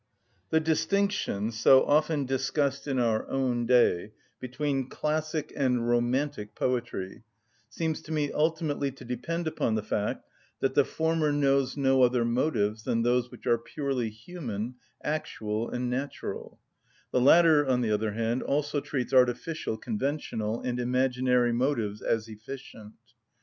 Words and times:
The 0.49 0.59
distinction, 0.59 1.51
so 1.51 1.83
often 1.83 2.25
discussed 2.25 2.87
in 2.87 2.97
our 2.97 3.29
own 3.29 3.67
day, 3.67 4.13
between 4.39 4.87
classic 4.89 5.53
and 5.55 5.87
romantic 5.87 6.55
poetry 6.55 7.21
seems 7.69 8.01
to 8.01 8.11
me 8.11 8.31
ultimately 8.31 8.89
to 8.93 9.05
depend 9.05 9.45
upon 9.45 9.75
the 9.75 9.83
fact 9.83 10.25
that 10.59 10.73
the 10.73 10.85
former 10.85 11.31
knows 11.31 11.77
no 11.77 12.01
other 12.01 12.25
motives 12.25 12.81
than 12.83 13.03
those 13.03 13.29
which 13.29 13.45
are 13.45 13.59
purely 13.59 14.09
human, 14.09 14.73
actual, 15.03 15.69
and 15.69 15.87
natural; 15.87 16.57
the 17.11 17.21
latter, 17.21 17.63
on 17.67 17.81
the 17.81 17.91
other 17.91 18.13
hand, 18.13 18.41
also 18.41 18.79
treats 18.81 19.13
artificial 19.13 19.77
conventional, 19.77 20.61
and 20.61 20.79
imaginary 20.79 21.53
motives 21.53 22.01
as 22.01 22.27
efficient. 22.27 22.95